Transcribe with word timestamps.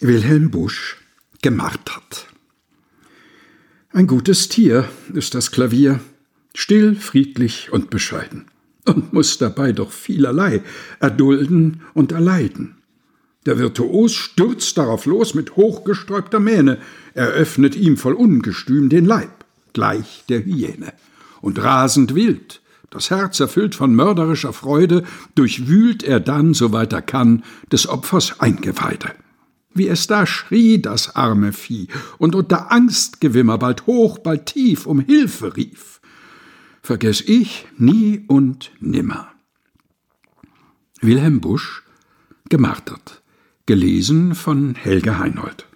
Wilhelm 0.00 0.52
Busch 0.52 0.96
gemartert. 1.42 2.28
Ein 3.90 4.06
gutes 4.06 4.48
Tier 4.48 4.88
ist 5.12 5.34
das 5.34 5.50
Klavier, 5.50 5.98
still, 6.54 6.94
friedlich 6.94 7.72
und 7.72 7.90
bescheiden, 7.90 8.46
und 8.84 9.12
muss 9.12 9.38
dabei 9.38 9.72
doch 9.72 9.90
vielerlei 9.90 10.62
erdulden 11.00 11.80
und 11.94 12.12
erleiden. 12.12 12.76
Der 13.44 13.58
Virtuos 13.58 14.14
stürzt 14.14 14.78
darauf 14.78 15.04
los 15.04 15.34
mit 15.34 15.56
hochgesträubter 15.56 16.38
Mähne, 16.38 16.78
eröffnet 17.14 17.74
ihm 17.74 17.96
voll 17.96 18.14
Ungestüm 18.14 18.88
den 18.90 19.04
Leib, 19.04 19.44
gleich 19.72 20.22
der 20.28 20.44
Hyäne, 20.44 20.92
und 21.40 21.60
rasend 21.60 22.14
wild, 22.14 22.60
das 22.90 23.10
Herz 23.10 23.40
erfüllt 23.40 23.74
von 23.74 23.96
mörderischer 23.96 24.52
Freude, 24.52 25.02
durchwühlt 25.34 26.04
er 26.04 26.20
dann, 26.20 26.54
soweit 26.54 26.92
er 26.92 27.02
kann, 27.02 27.42
des 27.72 27.88
Opfers 27.88 28.38
Eingeweide 28.38 29.10
wie 29.78 29.88
es 29.88 30.06
da 30.06 30.26
schrie, 30.26 30.80
das 30.82 31.16
arme 31.16 31.52
Vieh, 31.52 31.88
und 32.18 32.34
unter 32.34 32.70
Angstgewimmer 32.70 33.58
bald 33.58 33.86
hoch, 33.86 34.18
bald 34.18 34.46
tief 34.46 34.86
um 34.86 35.00
Hilfe 35.00 35.56
rief. 35.56 36.00
Vergess 36.82 37.20
ich 37.20 37.66
nie 37.76 38.24
und 38.28 38.70
nimmer. 38.80 39.32
Wilhelm 41.00 41.40
Busch, 41.40 41.82
gemartert, 42.48 43.22
gelesen 43.66 44.34
von 44.34 44.74
Helge 44.74 45.18
Heinold. 45.18 45.66